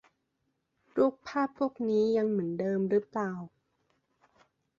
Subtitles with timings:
[0.95, 3.31] รูปภาพพวกนี้ยังเหมือนเดิมหรือเปล่า